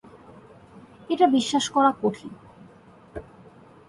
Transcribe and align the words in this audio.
এটা 1.09 1.25
বিশ্বাস 1.27 1.65
করা 1.69 1.91
কঠিন। 2.01 2.33